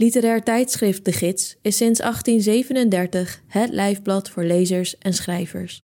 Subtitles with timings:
[0.00, 5.80] Literair tijdschrift De Gids is sinds 1837 het lijfblad voor lezers en schrijvers.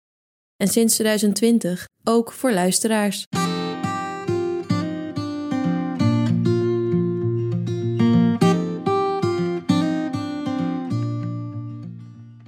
[0.57, 3.27] En sinds 2020 ook voor luisteraars.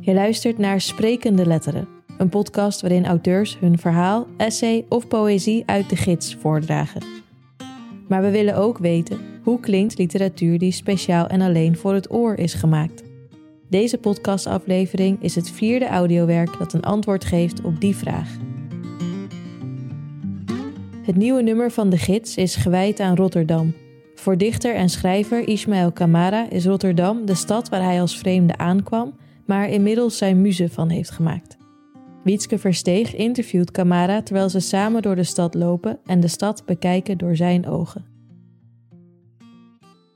[0.00, 1.88] Je luistert naar Sprekende Letteren,
[2.18, 7.02] een podcast waarin auteurs hun verhaal, essay of poëzie uit de gids voordragen.
[8.08, 12.34] Maar we willen ook weten hoe klinkt literatuur die speciaal en alleen voor het oor
[12.34, 13.02] is gemaakt.
[13.68, 18.36] Deze podcastaflevering is het vierde audiowerk dat een antwoord geeft op die vraag.
[21.02, 23.74] Het nieuwe nummer van de gids is gewijd aan Rotterdam.
[24.14, 29.14] Voor dichter en schrijver Ismaël Kamara is Rotterdam de stad waar hij als vreemde aankwam,
[29.46, 31.56] maar inmiddels zijn muze van heeft gemaakt.
[32.24, 37.18] Wietske Versteeg interviewt Kamara terwijl ze samen door de stad lopen en de stad bekijken
[37.18, 38.11] door zijn ogen.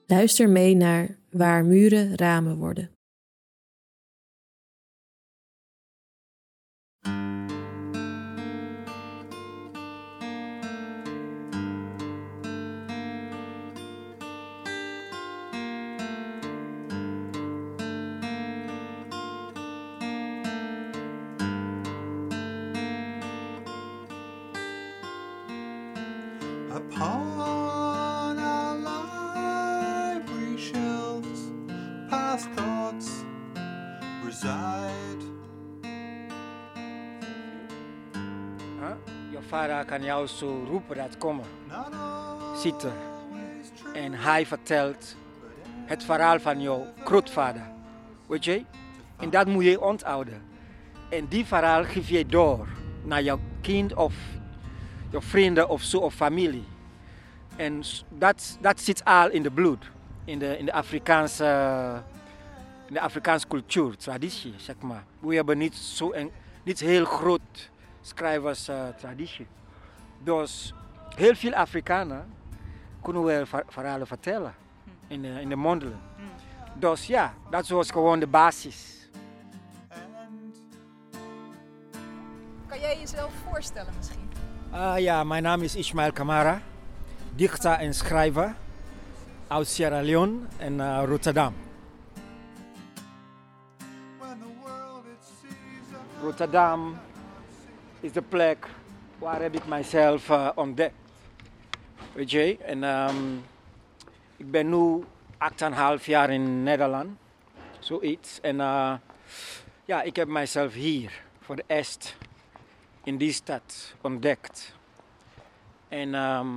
[0.08, 2.95] Luister mee naar Waar muren ramen worden.
[39.56, 42.92] Je vader kan jou zo roepen dat kom maar, Not zitten.
[43.94, 45.16] En hij vertelt
[45.86, 47.62] het verhaal van jouw grootvader.
[48.28, 48.64] Weet je?
[49.16, 50.42] En dat moet je onthouden.
[51.10, 52.68] En die verhaal geef je door
[53.04, 54.14] naar jouw kind of
[55.10, 56.64] jouw vrienden of zo of familie.
[57.56, 59.90] En dat, dat zit al in de bloed.
[60.24, 62.02] In de, in de Afrikaanse,
[62.86, 65.04] in de Afrikaanse cultuur, traditie, zeg maar.
[65.18, 66.30] We hebben niet zo een
[66.62, 67.70] niet heel groot
[68.06, 69.46] schrijverstraditie.
[70.22, 70.74] Dus
[71.14, 72.34] heel veel Afrikanen
[73.02, 74.54] kunnen wel ver- verhalen vertellen
[75.06, 76.00] in de, in de mondelen.
[76.74, 79.08] Dus ja, dat was gewoon de basis.
[82.66, 84.30] Kan jij jezelf voorstellen misschien?
[84.70, 86.60] Ah ja, mijn naam is Ismaël Kamara,
[87.34, 88.54] dichter en schrijver
[89.48, 91.54] uit Sierra Leone en eh, Rotterdam.
[96.22, 96.98] Rotterdam
[98.06, 98.66] is de plek
[99.18, 100.94] waar heb ik mijzelf eh, ontdekt.
[102.12, 103.34] Weet en ehm,
[104.36, 105.04] ik ben nu
[105.98, 107.18] 8,5 jaar in Nederland,
[107.78, 108.40] zoiets.
[108.40, 108.94] En eh,
[109.84, 112.16] ja, ik heb mijzelf hier voor de eerst
[113.04, 114.74] in die stad ontdekt.
[115.88, 116.48] En ehm,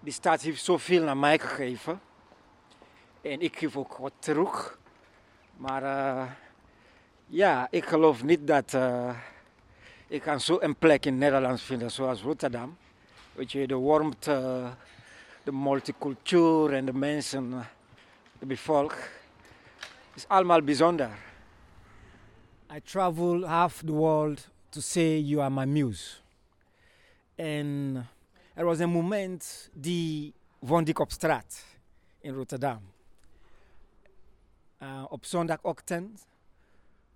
[0.00, 2.00] die stad heeft zoveel naar mij gegeven.
[3.22, 4.78] En ik geef ook wat terug.
[5.56, 6.30] Maar eh,
[7.26, 8.74] ja, ik geloof niet dat
[10.10, 12.76] ik kan zo een plek in Nederland vinden zoals Rotterdam.
[13.32, 14.70] Weet je, de warmte,
[15.42, 17.68] de multicultuur en de mensen,
[18.38, 18.94] de bevolk.
[20.14, 21.10] is allemaal bijzonder.
[22.74, 26.16] I travel half the world to say you are my muse.
[27.34, 28.08] En
[28.54, 31.64] er was een moment die woonde ik op straat
[32.20, 32.80] in Rotterdam.
[34.82, 36.26] Uh, op zondagochtend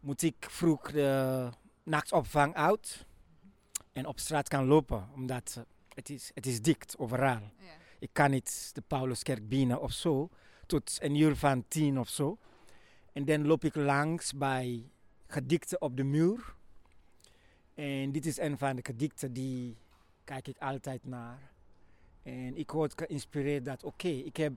[0.00, 1.48] moet ik vroeg de
[1.84, 3.06] nachtopvang uit
[3.92, 5.62] en op straat kan lopen, omdat eh,
[5.94, 7.40] het is, het is dicht overal.
[7.58, 7.72] Ja.
[7.98, 10.28] Ik kan niet de Pauluskerk binnen of zo,
[10.66, 12.38] tot een uur van tien of zo.
[13.12, 14.90] En dan loop ik langs bij
[15.26, 16.54] gedikten op de muur.
[17.74, 19.76] En dit is een van de gedikten die
[20.24, 21.52] kijk ik altijd naar.
[22.22, 24.52] En ik word geïnspireerd dat, oké, ik heb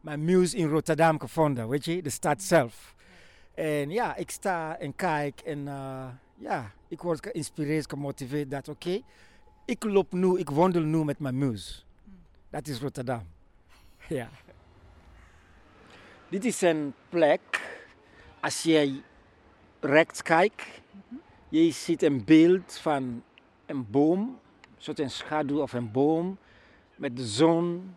[0.00, 2.94] mijn muse in Rotterdam gevonden, weet je, de stad zelf.
[3.54, 6.08] En ja, ik sta en kijk en eh,
[6.38, 9.00] ja, ik word geïnspireerd, gemotiveerd dat, oké,
[9.64, 11.82] ik loop nu, ik wandel nu met mijn muse.
[12.50, 13.22] Dat is Rotterdam.
[14.08, 14.28] Ja.
[16.28, 17.80] Dit is een plek,
[18.40, 19.02] als jij
[19.80, 20.64] rechts kijkt,
[21.48, 23.22] je ziet een beeld van
[23.66, 26.38] een boom, een soort een schaduw of een boom,
[26.96, 27.94] met de zon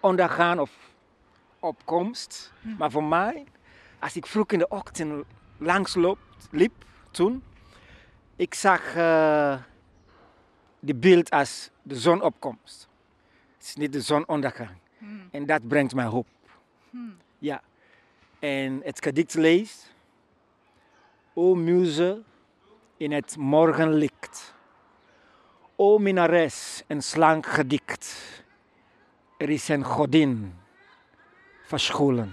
[0.00, 0.90] ondergaan of
[1.58, 2.52] opkomst.
[2.78, 3.44] Maar voor mij,
[3.98, 5.24] als ik vroeg in de ochtend
[5.58, 5.96] langs
[6.50, 7.42] liep toen,
[8.36, 9.58] ik zag eh
[10.80, 12.88] die beeld als de zonopkomst.
[13.56, 14.76] Het is niet de zonondergang.
[14.98, 15.28] Hmm.
[15.30, 16.26] En dat brengt mij hoop.
[17.38, 17.62] Ja.
[18.38, 19.94] En het gedicht leest.
[21.34, 22.22] O muze
[22.96, 24.54] in het morgenlicht.
[25.76, 28.16] O minares, een slank gedicht.
[29.36, 30.54] Er is een godin
[31.62, 32.32] verscholen.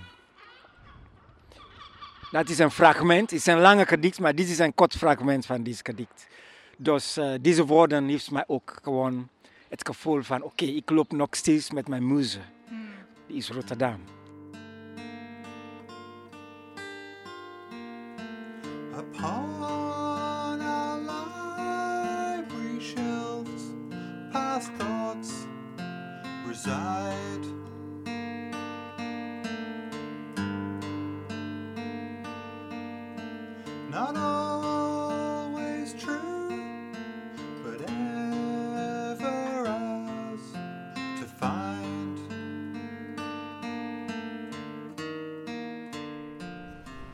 [2.31, 3.31] Dat is een fragment.
[3.31, 6.27] Het is een lange gedicht, maar dit is een kort fragment van dit gedicht.
[6.77, 9.29] Dus eh, deze woorden heeft mij ook gewoon
[9.69, 12.39] het gevoel van: oké, ik loop nog steeds met mijn muze.
[13.27, 14.19] Die is Rotterdam.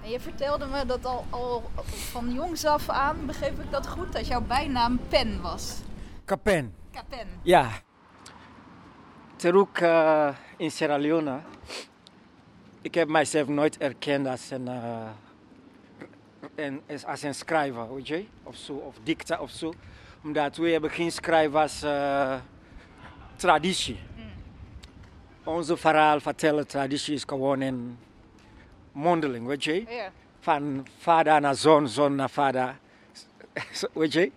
[0.05, 4.13] En je vertelde me dat al, al van jongs af aan, begreep ik dat goed,
[4.13, 5.81] dat jouw bijnaam Pen was.
[6.25, 6.75] Capen.
[6.91, 7.27] Kapen.
[7.41, 7.69] Ja.
[9.35, 11.39] Terug eh, in Sierra Leone.
[12.81, 15.09] Ik heb mijzelf nooit erkend als een, eh,
[16.55, 18.25] een, als een schrijver, weet je?
[18.43, 19.73] Of zo, of dicta of zo.
[20.23, 22.35] Omdat we hebben geen schrijvers eh,
[23.35, 23.99] traditie.
[25.43, 27.97] Onze verhaal vertellen traditie is gewoon een
[28.95, 29.83] mondeling, weet je?
[29.87, 30.11] Ja.
[30.39, 32.77] Van vader naar zoon, zoon naar vader.
[33.93, 34.31] Weet je?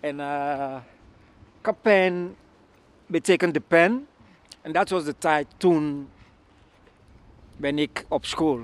[0.00, 0.76] En eh
[1.60, 2.36] kapen
[3.06, 4.06] betekent de pen.
[4.62, 6.08] En dat was de tijd toen
[7.56, 8.60] ben ik op school.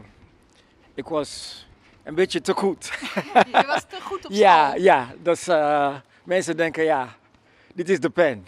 [0.94, 1.67] Ik was
[2.03, 2.93] een beetje te goed.
[3.53, 4.83] Je was te goed op ja, school.
[4.83, 5.15] ja.
[5.23, 5.94] Dus eh,
[6.25, 7.17] mensen denken, ja,
[7.75, 8.47] dit is de pen.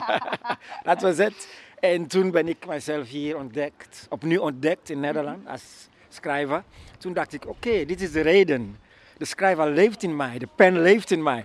[0.88, 1.48] dat was het.
[1.80, 6.62] En toen ben ik mezelf hier ontdekt, opnieuw ontdekt in Nederland als schrijver.
[6.98, 8.76] Toen dacht ik, oké, dit is de reden.
[9.16, 11.44] De schrijver leeft in mij, de pen leeft in mij.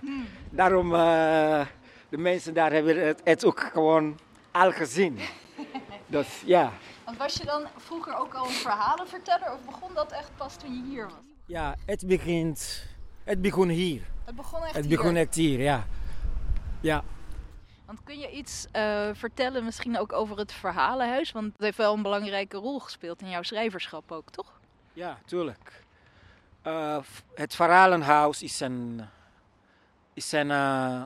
[0.50, 1.66] Daarom, eh,
[2.08, 4.18] de mensen daar hebben het, het ook gewoon
[4.50, 5.18] al gezien.
[6.10, 6.72] Dus ja,
[7.04, 10.74] Want was je dan vroeger ook al een verhalenverteller of begon dat echt pas toen
[10.74, 11.14] je hier was?
[11.46, 12.84] ja het, begint,
[13.24, 14.02] het begon hier.
[14.24, 14.96] Het begon echt Het hier.
[14.96, 15.86] begon echt hier, ja.
[16.80, 17.02] Ja,
[17.86, 21.32] Want kun je iets eh, vertellen misschien ook over het verhalenhuis?
[21.32, 24.57] Want het heeft wel een belangrijke rol gespeeld in jouw schrijverschap ook, toch?
[24.98, 25.84] Ja, tuurlijk.
[26.62, 26.98] Eh,
[27.34, 29.00] het Verhalenhuis is een,
[30.14, 31.02] is een eh,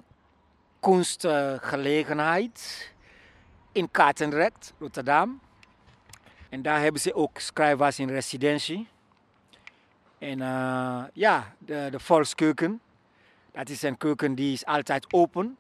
[0.81, 2.91] kunstgelegenheid
[3.73, 5.41] in Katendrecht, Rotterdam.
[6.49, 8.89] En daar hebben ze ook schrijvers in residentie.
[10.19, 12.81] En eh, ja, de, de volkskeuken.
[13.53, 15.57] Dat is een keuken die is altijd open.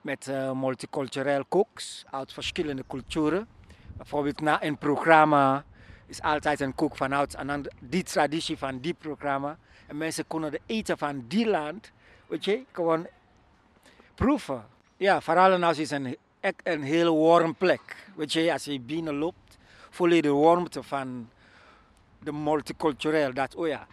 [0.00, 3.48] Met eh, multicultureel koks uit verschillende culturen.
[3.96, 5.64] Bijvoorbeeld na een programma
[6.08, 7.36] is altijd een kook vanuit
[7.80, 9.58] die traditie van die programma.
[9.86, 11.92] En mensen kunnen de eten van die land,
[12.26, 13.06] weet je, gewoon
[14.14, 14.66] proeven.
[14.96, 16.16] Ja, Verhalenhuis is een,
[16.62, 17.96] een heel warm plek.
[18.16, 19.58] Weet je, als je binnen loopt,
[19.90, 21.30] voel je de warmte van
[22.18, 23.32] de multicultureel.
[23.32, 23.86] Dat, oh ja,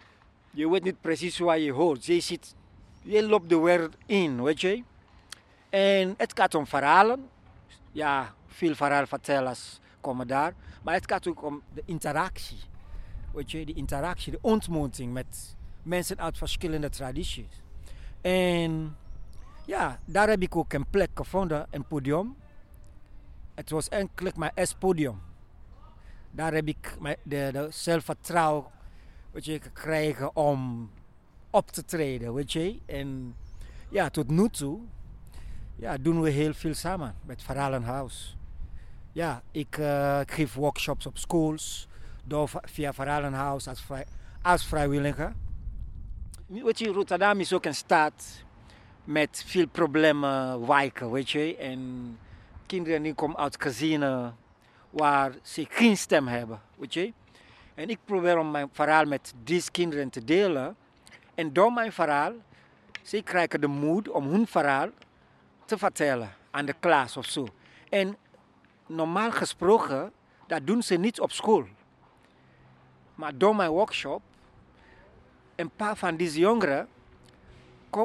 [0.52, 2.06] je weet niet precies waar je hoort.
[2.06, 2.56] Je, zit,
[3.02, 4.84] je loopt de wereld in, weet je.
[5.70, 7.30] En het gaat om verhalen.
[7.92, 10.54] Ja, veel verhaalvertellers komen daar.
[10.84, 12.60] Maar het gaat ook om de interactie.
[13.34, 17.62] Weet je, de interactie, de ontmoeting met mensen uit verschillende tradities.
[18.22, 18.98] En
[19.66, 22.36] ja, daar heb ik ook een plek gevonden, een podium.
[23.54, 25.22] Het was eigenlijk mijn eerste podium.
[26.32, 28.66] Daar heb ik de zelfvertrouwen
[29.32, 30.90] weet je, gekregen om
[31.50, 32.80] op te treden, weet je.
[32.86, 33.36] En
[33.90, 34.80] ja, tot nu toe
[35.76, 38.38] ja, doen we heel veel samen met Verhalenhuis.
[39.16, 41.88] Ja, ik, eh, ik geef workshops op schools,
[42.24, 43.84] door, via Verhalenhuis als,
[44.42, 45.34] als vrijwilliger.
[46.48, 48.44] Weet je, Rotterdam is ook een stad
[49.04, 51.56] met veel problemen wijken, weet je.
[51.58, 51.80] En
[52.66, 54.36] kinderen die komen uit gezinnen
[54.90, 57.14] waar ze geen stem hebben, weet je.
[57.76, 60.76] En ik probeer om mijn verhaal met deze kinderen te delen.
[61.36, 62.34] En door mijn verhaal,
[63.02, 64.90] ze krijgen de moed om hun verhaal
[65.66, 67.48] te vertellen aan de klas of zo.
[67.90, 68.18] En
[68.88, 70.12] normaal gesproken,
[70.48, 71.66] dat doen ze niet op school.
[73.16, 74.22] Maar door mijn workshop,
[75.56, 76.88] een paar van deze jongeren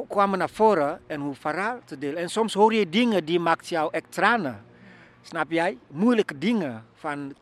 [0.07, 2.17] kwamen naar voren en hun verhaal te delen.
[2.17, 4.65] En soms hoor je dingen die maakt jou echt tranen.
[5.21, 5.77] Snap jij?
[5.87, 7.35] Moeilijke dingen van,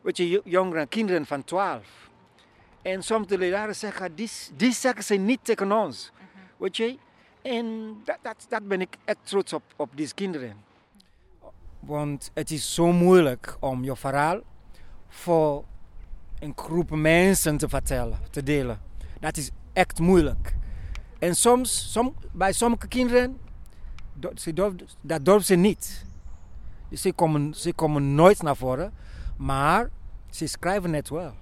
[0.00, 2.08] weet je, jo- jongeren, kinderen van 12.
[2.82, 6.12] En soms de leraren zeggen, die, die zeggen ze niet tegen ons.
[6.56, 6.98] Weet je?
[7.42, 10.67] En dat, dat, dat ben ik echt trots op, op deze kinderen.
[11.88, 14.40] Want het is zo moeilijk om je verhaal
[15.08, 15.64] voor
[16.38, 18.80] een groep mensen te vertellen, te delen.
[19.20, 20.54] Dat is echt moeilijk.
[21.18, 23.38] En soms, som, bij sommige kinderen,
[24.14, 26.04] do- ze durf, dat durven ze niet.
[26.88, 28.92] Dus ze komen, ze komen nooit naar voren,
[29.36, 29.90] maar
[30.30, 31.32] ze schrijven het wel.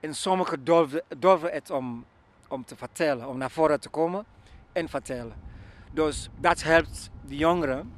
[0.00, 2.04] En sommigen durven, durven het om,
[2.48, 4.24] om te vertellen, om naar voren te komen
[4.72, 5.34] en vertellen.
[5.92, 7.92] Dus dat helpt de jongeren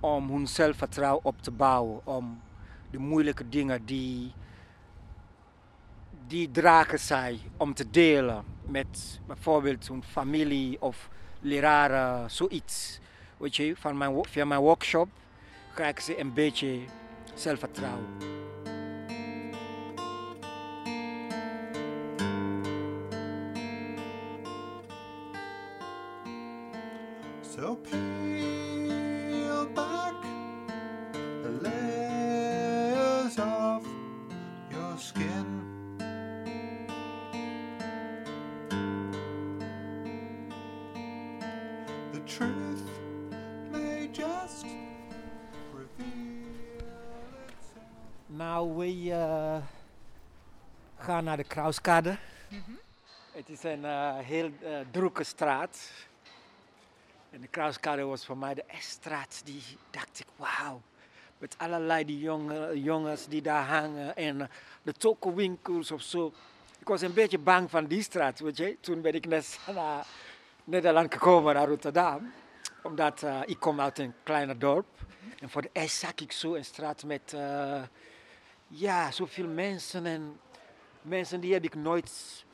[0.00, 2.00] om hun zelfvertrouwen op te bouwen.
[2.04, 2.40] Om
[2.90, 4.32] de moeilijke dingen die,
[6.26, 11.08] die dragen zij om te delen met bijvoorbeeld hun familie of
[11.40, 12.98] leraren, zoiets.
[13.36, 15.08] Weet je, van mijn, via mijn workshop
[15.74, 16.80] krijgen ze een beetje
[17.34, 18.06] zelfvertrouwen.
[48.78, 49.56] We eh,
[50.98, 52.16] gaan naar de Krauskade.
[53.32, 55.90] Het is een eh, heel eh, drukke straat.
[57.30, 60.80] En de Krauskade was voor mij de straat die dacht ik, wauw.
[61.38, 64.50] Met allerlei die jonge, jongens die daar hangen en
[64.82, 66.32] de tokowinkels of zo.
[66.78, 68.76] Ik was een beetje bang van die straat, weet je.
[68.80, 70.06] Toen ben ik net naar
[70.64, 72.32] Nederland gekomen, naar Rotterdam.
[72.82, 74.86] Omdat ik kom uit een kleiner dorp.
[75.38, 77.34] En voor de eerst zag ik zo een straat met
[78.68, 80.06] ja, zoveel mensen.
[80.06, 80.40] En
[81.02, 82.44] mensen die heb ik nooit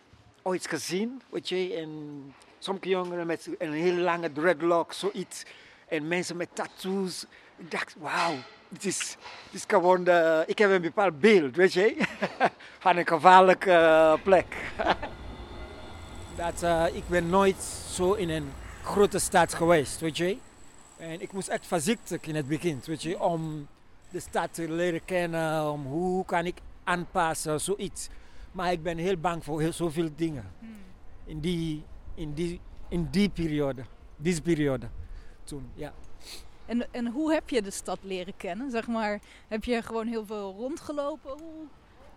[0.43, 1.75] ooit gezien, weet je.
[1.75, 5.43] En sommige jongeren met een heel lange dreadlock, zoiets.
[5.89, 7.27] En mensen met tattoos.
[7.57, 8.35] Ik dacht, wauw,
[8.69, 9.17] dit is,
[9.67, 11.97] gewoon de, ik heb een bepaald beeld, weet je.
[12.79, 14.57] Van een gevaarlijke eh, plek.
[16.37, 18.53] Dat, eh, ik ben nooit zo in een
[18.83, 20.39] grote stad geweest, weet je.
[20.97, 23.69] En ik moest echt voorzichtig in het begin, weet je, om
[24.15, 28.09] de stad te leren kennen, om hoe kan ik aanpassen, zoiets.
[28.53, 30.53] Maar ik ben heel bang voor heel zoveel dingen
[31.25, 33.85] in die, in die, in die periode,
[34.17, 34.89] deze periode
[35.45, 35.93] toen, ja.
[36.67, 38.71] En, en hoe heb je de stad leren kennen?
[38.71, 41.31] Zeg maar, heb je gewoon heel veel rondgelopen?
[41.31, 41.67] Hoe,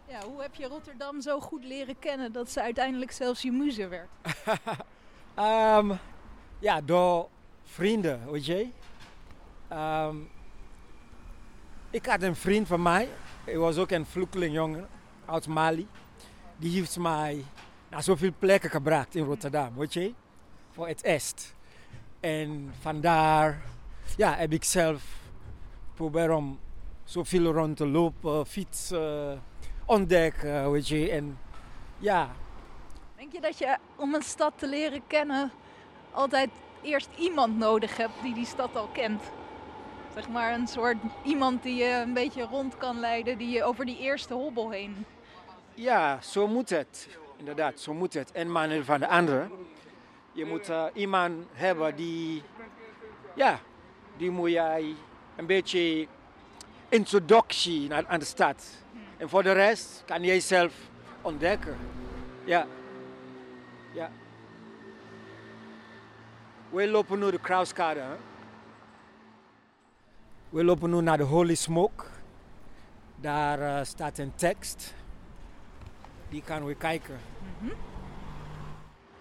[0.08, 3.88] ja, hoe heb je Rotterdam zo goed leren kennen dat ze uiteindelijk zelfs je muze
[3.88, 4.10] werd?
[5.36, 5.94] Ehm,
[6.60, 7.30] ja, door
[7.64, 8.68] vrienden, weet je.
[9.68, 10.16] Ehm,
[11.90, 13.10] ik had een vriend van mij,
[13.44, 14.88] hij was ook een vluchtelingenjongen
[15.26, 15.88] uit Mali.
[16.58, 17.44] Die heeft mij
[17.90, 20.14] naar zoveel plekken gebracht in Rotterdam, weet je.
[20.72, 21.56] Voor het eerst.
[22.20, 23.62] En vandaar
[24.18, 25.04] ja, heb ik zelf
[25.94, 26.60] proberen om
[27.04, 29.42] zoveel rond te lopen, fietsen,
[29.86, 31.12] ontdekken, weet je.
[31.12, 31.40] En
[31.98, 32.36] ja,
[33.18, 35.52] Denk je dat je om een stad te leren kennen
[36.12, 36.50] altijd
[36.82, 39.22] eerst iemand nodig hebt die die stad al kent?
[40.18, 43.86] Zeg maar een soort iemand die je een beetje rond kan leiden, die je over
[43.86, 45.06] die eerste hobbel heen.
[45.74, 47.08] Ja, zo moet het.
[47.36, 48.32] Inderdaad, zo moet het.
[48.32, 49.50] En maar van de andere.
[50.32, 52.44] Je moet eh, iemand hebben die,
[53.36, 53.60] ja,
[54.18, 54.96] die moet jij
[55.36, 56.08] een beetje
[56.90, 58.66] introductie naar, aan de stad.
[59.18, 60.74] En voor de rest kan jij zelf
[61.22, 61.78] ontdekken.
[62.44, 62.68] Ja.
[63.94, 64.12] Ja.
[66.70, 68.00] We lopen nu de Krauskade.
[68.00, 68.16] hè.
[70.50, 72.06] We lopen nu naar de Holy Smoke.
[73.16, 74.94] Daar eh, staat een tekst.
[76.30, 77.20] Die kan we kijken.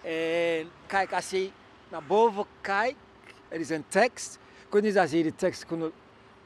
[0.01, 1.51] En kijk, als je
[1.89, 2.97] naar boven kijkt,
[3.47, 4.39] er is een tekst.
[4.69, 5.65] Kun je dat zien, die tekst?
[5.65, 5.91] Kunnen,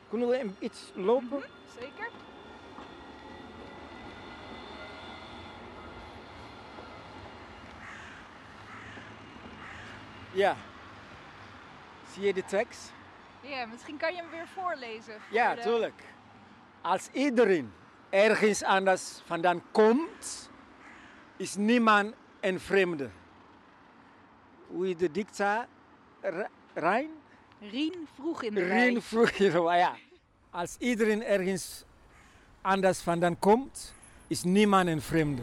[0.09, 1.43] kunnen we iets lopen?
[1.79, 2.09] Zeker?
[10.31, 10.55] Ja.
[12.13, 12.91] Zie je de tekst?
[13.41, 15.13] Ja, misschien kan je hem weer voorlezen.
[15.21, 16.03] voor Ja, de- tuurlijk.
[16.81, 17.74] Als iedereen
[18.10, 20.50] ergens anders vandaan komt,
[21.38, 23.10] is niemand een vreemde.
[24.67, 25.67] Hoe de dicta
[26.74, 27.10] Rijn?
[27.60, 29.01] Rien vroeg in de Rien rij.
[29.01, 29.95] vroeg je zo, ja.
[30.50, 31.83] Als iedereen ergens
[32.62, 33.93] anders vandaan komt,
[34.27, 35.41] is niemand een vreemde.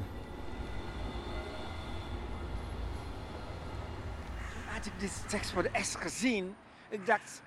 [4.53, 6.55] Toen had ik deze tekst voor de eerst gezien,
[6.89, 7.43] ik dacht,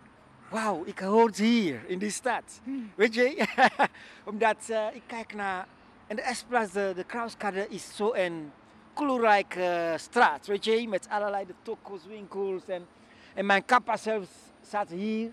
[0.52, 2.62] wauw, ik hoor hier in die stad.
[2.96, 3.46] Weet je?
[4.32, 5.68] Omdat eh, ik kijk naar,
[6.08, 8.52] in de eerste plaats, de, de Krauskade is zo een
[8.94, 10.88] kleurrijke eh, straat, weet je?
[10.88, 12.88] Met allerlei de tokos, winkels en,
[13.34, 14.30] en mijn kappa zelfs
[14.62, 15.32] staat hier,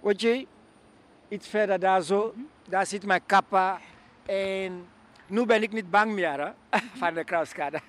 [0.00, 0.46] weet je?
[1.28, 2.34] Iets verder daar zo,
[2.68, 3.80] daar zit mijn kappa
[4.26, 4.88] en
[5.26, 7.80] nu ben ik niet bang meer hè, van de Krauskade.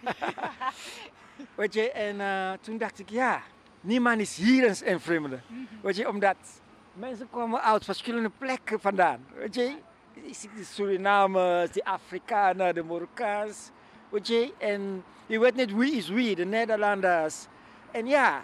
[1.56, 3.42] weet je, en eh, toen dacht ik, ja,
[3.82, 5.40] niemand is hier eens een vreemde.
[5.82, 6.61] Weet je, omdat
[6.94, 9.26] mensen komen uit verschillende plekken vandaan.
[9.34, 9.76] Weet je,
[10.14, 13.70] je ziet de Surinamers, de Afrikanen, de Marokkaans.
[14.10, 14.54] Weet je?
[14.58, 17.48] En je weet niet wie is wie, de Nederlanders.
[17.92, 18.44] En ja,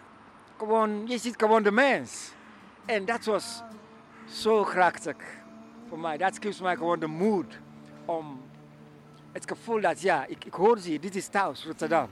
[0.57, 2.31] gewoon, je ziet gewoon de mens.
[2.85, 3.63] En dat was
[4.25, 5.15] zo krachtig
[5.87, 6.17] voor mij.
[6.17, 7.59] Dat geeft mij gewoon de moed
[8.05, 8.41] om
[9.31, 12.09] het gevoel dat ja, ik, ik hoor ze, dit is thuis, Rotterdam.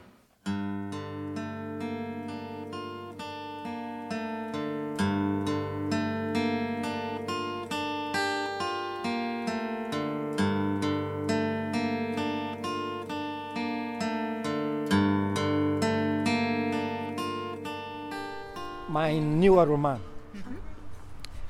[19.05, 20.01] Mijn nieuwe roman.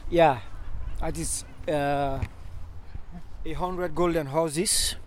[0.08, 0.42] Ja,
[1.00, 2.20] het is uh, A
[3.44, 4.98] Hundred Golden Houses,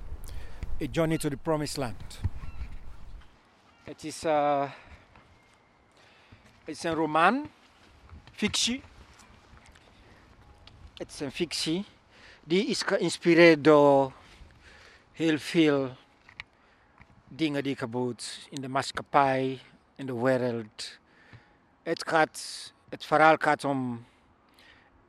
[0.83, 2.21] A Journey to the Promised Land.
[3.85, 4.71] Het is, uh,
[6.65, 7.51] het is een roman,
[8.33, 8.83] fictie.
[10.95, 11.85] Het is een fictie
[12.45, 14.13] die is geïnspireerd door
[15.13, 15.97] heel veel
[17.29, 19.61] dingen die gebeurt in de maatschappij,
[19.95, 20.99] in de wereld.
[21.89, 24.05] Het, gaat, het verhaal gaat om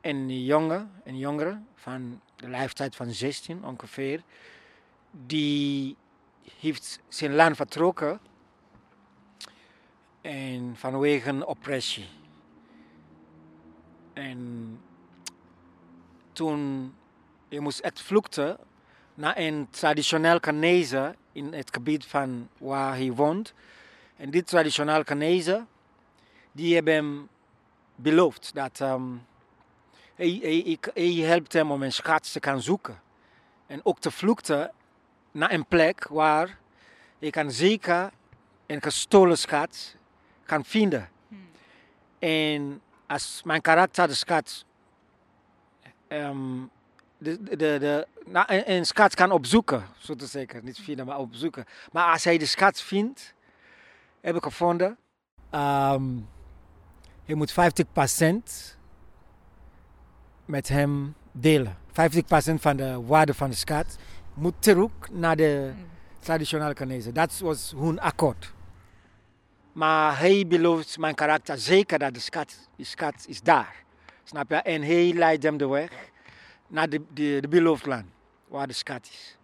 [0.00, 4.22] een jongen, een jongere van de leeftijd van 16 ongeveer,
[5.10, 5.96] die
[6.58, 8.20] heeft zijn land vertrokken
[10.20, 12.08] en vanwege oppressie.
[14.12, 14.80] En
[16.32, 16.94] toen
[17.48, 18.58] je moest echt vluchten
[19.14, 23.54] naar een traditioneel Ghanese in het gebied van waar hij woont.
[24.16, 25.64] En die traditioneel Ghanese,
[26.52, 27.28] die hebben hem
[27.94, 29.26] beloofd dat um,
[30.14, 33.00] hij, hij, hij helpt hem om een schat te gaan zoeken.
[33.66, 34.72] En ook te vluchten
[35.30, 36.58] naar een plek waar
[37.18, 38.10] je kan zeker
[38.66, 39.96] een gestolen schat
[40.44, 41.08] kan vinden.
[42.18, 44.64] En als mijn karakter de schat,
[46.08, 46.70] um,
[47.18, 51.18] de, de, de, nou, een, een schat kan opzoeken, zo te zeggen, niet vinden, maar
[51.18, 51.64] opzoeken.
[51.92, 53.34] Maar als hij de schat vindt,
[54.20, 54.98] heb ik gevonden,
[55.50, 56.28] um,
[57.30, 57.54] je moet 50%
[60.44, 61.76] met hem delen.
[61.88, 61.92] 50%
[62.54, 63.96] van de waarde van de schat
[64.34, 65.72] moet terug naar de
[66.18, 67.14] traditionele Canadezen.
[67.14, 68.52] Dat was hun akkoord.
[69.72, 73.74] Maar hij belooft mijn karakter zeker dat de schat, de schat is daar.
[74.24, 74.56] Snap je?
[74.56, 75.90] En hij leidt hem de weg
[76.66, 78.06] naar de, de, de beloofd land,
[78.48, 79.36] waar de schat is.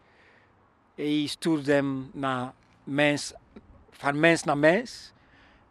[0.94, 2.52] Hij stuurt hem naar
[2.84, 3.32] mens,
[3.90, 5.12] van mens naar mens.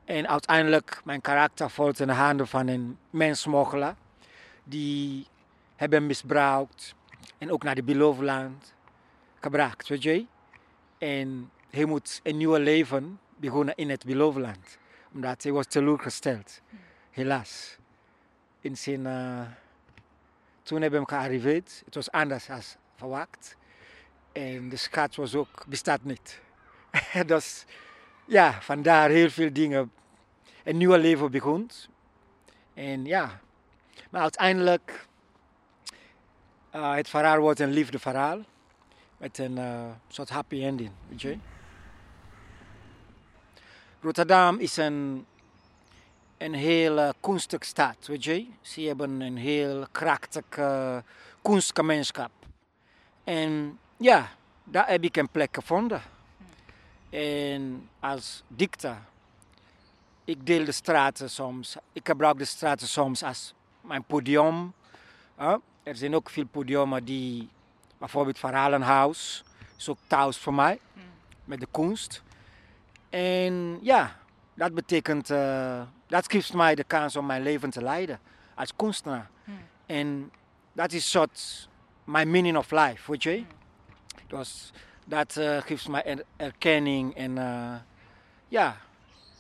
[0.06, 3.96] En uiteindelijk, mijn karakter valt in de handen van een mensmokkelaar.
[4.64, 5.28] Die
[5.76, 6.96] hebben misbruikt.
[7.38, 8.74] En ook naar de beloofd land
[9.40, 10.26] gebracht, weet je.
[10.98, 14.78] En hij moet een nieuw leven begonnen in het beloofd land.
[15.14, 16.62] Omdat hij was teleurgesteld.
[17.12, 17.78] Helaas.
[18.62, 19.42] In zijn, uh,
[20.64, 21.82] toen hebben we hem gearriveerd.
[21.86, 22.62] Het was anders dan
[22.96, 23.56] verwacht.
[24.32, 26.42] En de schat was ook, bestaat niet.
[27.26, 27.66] dus
[28.26, 29.92] ja, vandaar heel veel dingen.
[30.64, 31.70] Een nieuw leven begon.
[32.74, 33.40] En ja,
[34.10, 35.08] maar uiteindelijk,
[36.76, 38.40] uh, het verhaal wordt een liefdeverhaal.
[39.18, 41.38] Met een uh, soort happy ending, weet je.
[44.02, 45.26] Rotterdam is een,
[46.38, 48.48] een heel kunstig stad, weet je.
[48.62, 50.98] Ze hebben een heel krachtig uh,
[51.42, 52.32] kunstgemeenschap.
[53.24, 54.30] En ja,
[54.64, 56.02] daar heb ik een plek gevonden.
[57.16, 58.98] En als dichter,
[60.26, 61.76] ik deel de straten soms.
[61.94, 64.74] Ik gebruik de straten soms als mijn podium.
[65.84, 67.50] Er zijn ook veel podiumen die,
[67.98, 69.44] bijvoorbeeld Verhalenhuis,
[69.78, 71.02] is ook thuis voor mij, mm.
[71.46, 72.24] met de kunst.
[73.10, 74.16] En ja,
[74.54, 78.20] dat betekent, uh, dat geeft mij de kans om mijn leven te leiden
[78.56, 79.30] als kunstenaar.
[79.44, 79.58] Mm.
[79.86, 80.32] En
[80.74, 81.70] dat is soort
[82.04, 83.44] mijn meaning of life, weet je.
[84.28, 84.72] Dus
[85.06, 87.76] dat uh, geeft mij er erkenning en uh,
[88.48, 88.78] ja,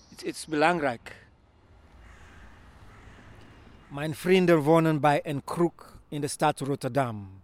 [0.10, 1.26] het is belangrijk.
[3.88, 7.42] Mijn vrienden wonen bij een kroeg in de stad Rotterdam.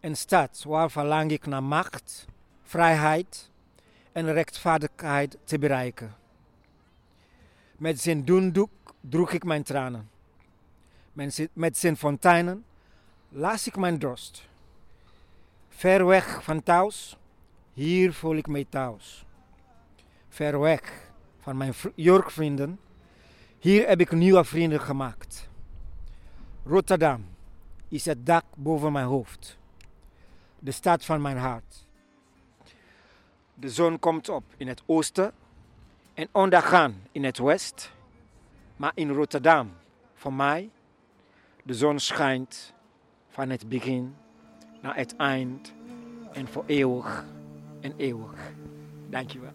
[0.00, 2.26] Een stad waar verlang ik naar macht,
[2.62, 3.50] vrijheid
[4.12, 6.16] en rechtvaardigheid te bereiken.
[7.76, 10.10] Met zijn doendoek droeg ik mijn tranen.
[11.52, 12.64] Met zijn fonteinen
[13.28, 14.47] las ik mijn dorst.
[15.78, 17.16] Ver weg van thuis,
[17.72, 19.24] hier voel ik mij thuis.
[20.28, 22.80] Ver weg van mijn jurkvrienden,
[23.58, 25.48] hier heb ik nieuwe vrienden gemaakt.
[26.64, 27.26] Rotterdam
[27.88, 29.58] is het dak boven mijn hoofd,
[30.58, 31.86] de stad van mijn hart.
[33.54, 35.32] De zon komt op in het oosten
[36.14, 37.92] en ondergaan in het west.
[38.76, 39.72] Maar in Rotterdam,
[40.14, 40.70] voor mij,
[41.62, 42.74] de zon schijnt
[43.28, 44.16] van het begin
[44.88, 45.72] naar het eind
[46.32, 47.24] en voor eeuwig
[47.80, 48.52] en eeuwig.
[49.10, 49.52] Dankjewel.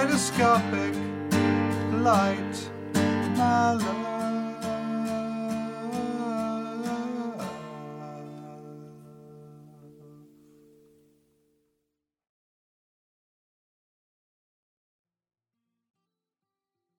[0.00, 0.94] Kaleidoscopic
[1.92, 2.70] light
[3.36, 3.78] my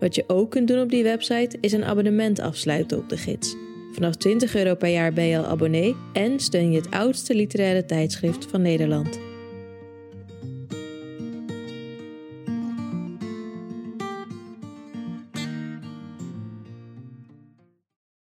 [0.00, 3.56] Wat je ook kunt doen op die website is een abonnement afsluiten op de gids.
[3.92, 7.84] Vanaf 20 euro per jaar ben je al abonnee en steun je het oudste literaire
[7.84, 9.31] tijdschrift van Nederland.